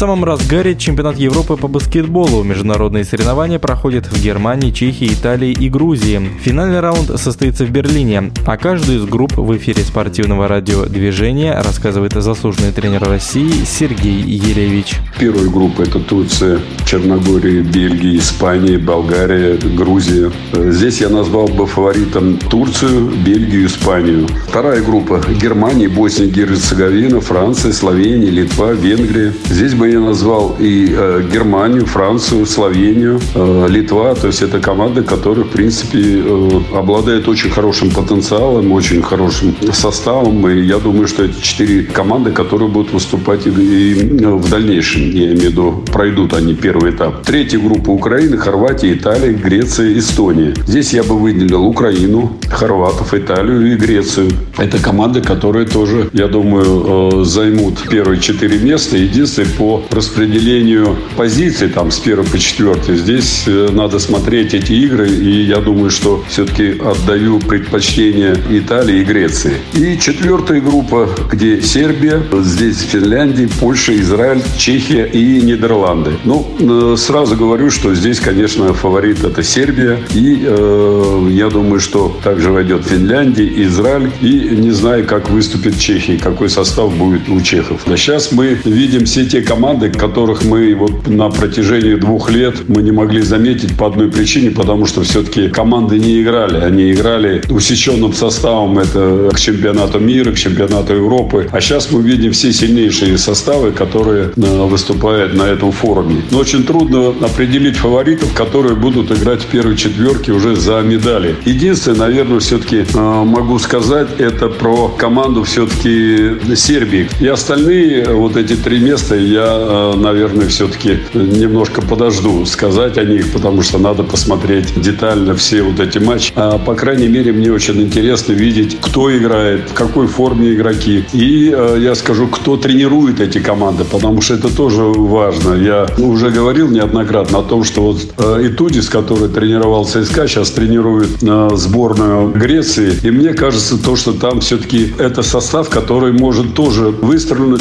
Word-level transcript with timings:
Самом 0.00 0.24
разгаре 0.24 0.76
чемпионат 0.76 1.18
Европы 1.18 1.58
по 1.58 1.68
баскетболу. 1.68 2.42
Международные 2.42 3.04
соревнования 3.04 3.58
проходят 3.58 4.06
в 4.06 4.18
Германии, 4.24 4.70
Чехии, 4.70 5.12
Италии 5.12 5.52
и 5.52 5.68
Грузии. 5.68 6.22
Финальный 6.40 6.80
раунд 6.80 7.20
состоится 7.20 7.66
в 7.66 7.70
Берлине, 7.70 8.32
а 8.46 8.56
каждую 8.56 9.00
из 9.00 9.04
групп 9.04 9.36
в 9.36 9.54
эфире 9.58 9.82
спортивного 9.82 10.48
радиодвижения 10.48 11.62
рассказывает 11.62 12.14
заслуженный 12.14 12.72
тренер 12.72 13.02
России 13.02 13.52
Сергей 13.66 14.22
Елевич. 14.22 14.96
Первая 15.18 15.50
группа– 15.50 15.82
это 15.82 16.00
Турция, 16.00 16.60
Черногория, 16.86 17.60
Бельгия, 17.60 18.16
Испания, 18.16 18.78
Болгария, 18.78 19.58
Грузия. 19.58 20.32
Здесь 20.54 21.02
я 21.02 21.10
назвал 21.10 21.48
бы 21.48 21.66
фаворитом 21.66 22.38
Турцию, 22.38 23.10
Бельгию, 23.22 23.66
Испанию. 23.66 24.26
Вторая 24.48 24.80
группа– 24.80 25.20
Германия, 25.42 25.90
Босния, 25.90 26.28
Герцеговина, 26.28 27.20
Франция, 27.20 27.74
Словения, 27.74 28.30
Литва, 28.30 28.72
Венгрия. 28.72 29.34
Здесь 29.50 29.74
бы 29.74 29.89
я 29.90 30.00
назвал 30.00 30.56
и 30.58 30.94
э, 30.96 31.22
Германию, 31.32 31.86
Францию, 31.86 32.46
Словению, 32.46 33.20
э, 33.34 33.66
Литва. 33.68 34.14
То 34.14 34.28
есть 34.28 34.42
это 34.42 34.60
команды, 34.60 35.02
которые, 35.02 35.44
в 35.44 35.50
принципе, 35.50 35.98
э, 35.98 36.60
обладают 36.74 37.28
очень 37.28 37.50
хорошим 37.50 37.90
потенциалом, 37.90 38.72
очень 38.72 39.02
хорошим 39.02 39.54
составом. 39.72 40.48
И 40.48 40.62
я 40.62 40.78
думаю, 40.78 41.06
что 41.06 41.24
эти 41.24 41.40
четыре 41.40 41.82
команды, 41.84 42.32
которые 42.32 42.68
будут 42.68 42.92
выступать 42.92 43.46
и, 43.46 43.50
и 43.50 43.94
в 44.16 44.48
дальнейшем, 44.48 45.10
я 45.10 45.26
имею 45.26 45.38
в 45.38 45.42
виду, 45.42 45.84
пройдут 45.92 46.34
они 46.34 46.54
первый 46.54 46.92
этап. 46.92 47.22
Третья 47.24 47.58
группа 47.58 47.90
Украины, 47.90 48.36
Хорватия, 48.36 48.92
Италия, 48.92 49.32
Греция, 49.32 49.98
Эстония. 49.98 50.54
Здесь 50.66 50.92
я 50.92 51.02
бы 51.02 51.18
выделил 51.18 51.64
Украину, 51.64 52.32
хорватов, 52.50 53.14
Италию 53.14 53.72
и 53.72 53.76
Грецию. 53.76 54.30
Это 54.58 54.78
команды, 54.78 55.20
которые 55.20 55.66
тоже, 55.66 56.10
я 56.12 56.28
думаю, 56.28 57.24
займут 57.24 57.88
первые 57.88 58.20
четыре 58.20 58.58
места. 58.58 58.96
Единственное, 58.96 59.50
по 59.58 59.79
распределению 59.90 60.96
позиций 61.16 61.68
там 61.68 61.90
с 61.90 62.00
1 62.00 62.24
по 62.24 62.38
4. 62.38 62.96
Здесь 62.96 63.44
э, 63.46 63.68
надо 63.72 63.98
смотреть 63.98 64.54
эти 64.54 64.72
игры, 64.72 65.08
и 65.08 65.42
я 65.42 65.60
думаю, 65.60 65.90
что 65.90 66.24
все-таки 66.28 66.78
отдаю 66.80 67.38
предпочтение 67.40 68.36
Италии 68.50 69.00
и 69.00 69.04
Греции. 69.04 69.54
И 69.74 69.98
четвертая 69.98 70.60
группа, 70.60 71.08
где 71.30 71.60
Сербия, 71.62 72.22
здесь 72.42 72.80
Финляндия, 72.80 73.48
Польша, 73.60 73.98
Израиль, 74.00 74.42
Чехия 74.58 75.06
и 75.06 75.40
Нидерланды. 75.42 76.12
Ну, 76.24 76.46
э, 76.58 76.96
сразу 76.96 77.36
говорю, 77.36 77.70
что 77.70 77.94
здесь, 77.94 78.20
конечно, 78.20 78.72
фаворит 78.74 79.24
это 79.24 79.42
Сербия. 79.42 79.98
И 80.14 80.42
э, 80.42 81.28
я 81.30 81.48
думаю, 81.48 81.80
что 81.80 82.16
также 82.22 82.50
войдет 82.50 82.84
Финляндия, 82.86 83.48
Израиль. 83.64 84.10
И 84.20 84.56
не 84.56 84.70
знаю, 84.70 85.06
как 85.06 85.30
выступит 85.30 85.78
Чехия, 85.78 86.18
какой 86.18 86.50
состав 86.50 86.94
будет 86.96 87.28
у 87.28 87.40
чехов. 87.40 87.82
Но 87.86 87.96
сейчас 87.96 88.32
мы 88.32 88.58
видим 88.64 89.04
все 89.04 89.24
те 89.24 89.42
команды, 89.42 89.69
команды, 89.70 89.96
которых 89.96 90.44
мы 90.44 90.74
вот 90.74 91.06
на 91.06 91.30
протяжении 91.30 91.94
двух 91.94 92.30
лет 92.30 92.68
мы 92.68 92.82
не 92.82 92.90
могли 92.90 93.22
заметить 93.22 93.76
по 93.76 93.86
одной 93.86 94.10
причине, 94.10 94.50
потому 94.50 94.86
что 94.86 95.02
все-таки 95.02 95.48
команды 95.48 95.98
не 95.98 96.22
играли. 96.22 96.56
Они 96.56 96.90
играли 96.90 97.42
усеченным 97.48 98.12
составом. 98.12 98.78
Это 98.78 99.30
к 99.32 99.38
чемпионату 99.38 100.00
мира, 100.00 100.32
к 100.32 100.36
чемпионату 100.36 100.94
Европы. 100.94 101.48
А 101.52 101.60
сейчас 101.60 101.92
мы 101.92 102.02
видим 102.02 102.32
все 102.32 102.52
сильнейшие 102.52 103.16
составы, 103.16 103.70
которые 103.70 104.30
э, 104.36 104.66
выступают 104.66 105.34
на 105.34 105.44
этом 105.44 105.70
форуме. 105.70 106.22
Но 106.32 106.38
очень 106.38 106.64
трудно 106.64 107.10
определить 107.20 107.76
фаворитов, 107.76 108.34
которые 108.34 108.74
будут 108.74 109.12
играть 109.12 109.42
в 109.42 109.46
первой 109.46 109.76
четверке 109.76 110.32
уже 110.32 110.56
за 110.56 110.80
медали. 110.80 111.36
Единственное, 111.44 112.08
наверное, 112.08 112.40
все-таки 112.40 112.84
э, 112.92 113.24
могу 113.24 113.58
сказать, 113.60 114.08
это 114.18 114.48
про 114.48 114.88
команду 114.88 115.44
все-таки 115.44 116.56
Сербии. 116.56 117.08
И 117.20 117.28
остальные 117.28 118.06
вот 118.14 118.36
эти 118.36 118.56
три 118.56 118.80
места 118.80 119.14
я 119.14 119.59
Э, 119.60 119.94
наверное, 119.96 120.48
все-таки 120.48 120.98
немножко 121.14 121.82
подожду 121.82 122.46
сказать 122.46 122.96
о 122.98 123.04
них, 123.04 123.32
потому 123.32 123.62
что 123.62 123.78
надо 123.78 124.02
посмотреть 124.02 124.80
детально 124.80 125.34
все 125.34 125.62
вот 125.62 125.80
эти 125.80 125.98
матчи. 125.98 126.32
А, 126.34 126.58
по 126.58 126.74
крайней 126.74 127.08
мере, 127.08 127.32
мне 127.32 127.52
очень 127.52 127.80
интересно 127.80 128.32
видеть, 128.32 128.78
кто 128.80 129.14
играет, 129.16 129.70
в 129.70 129.74
какой 129.74 130.06
форме 130.06 130.54
игроки. 130.54 131.04
И 131.12 131.52
э, 131.54 131.76
я 131.80 131.94
скажу, 131.94 132.26
кто 132.28 132.56
тренирует 132.56 133.20
эти 133.20 133.38
команды, 133.38 133.84
потому 133.84 134.20
что 134.22 134.34
это 134.34 134.54
тоже 134.54 134.82
важно. 134.82 135.54
Я 135.54 135.86
уже 135.98 136.30
говорил 136.30 136.68
неоднократно 136.68 137.40
о 137.40 137.42
том, 137.42 137.64
что 137.64 137.82
вот 137.82 138.00
э, 138.16 138.48
Итудис, 138.48 138.88
который 138.88 139.28
тренировал 139.28 139.84
ЦСКА, 139.84 140.26
сейчас 140.26 140.50
тренирует 140.50 141.20
сборную 141.52 142.30
Греции. 142.30 142.92
И 143.02 143.10
мне 143.10 143.34
кажется, 143.34 143.82
то, 143.82 143.96
что 143.96 144.12
там 144.12 144.40
все-таки 144.40 144.92
это 144.98 145.22
состав, 145.22 145.68
который 145.68 146.12
может 146.12 146.54
тоже 146.54 146.88
выстрелить. 146.88 147.60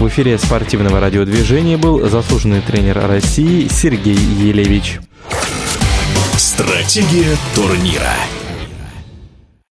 В 0.00 0.08
эфире 0.08 0.38
спортивного 0.38 0.98
радиодвижения 0.98 1.76
был 1.76 2.08
заслуженный 2.08 2.62
тренер 2.62 3.06
России 3.06 3.68
Сергей 3.68 4.16
Елевич. 4.16 4.98
Стратегия 6.38 7.36
турнира. 7.54 8.14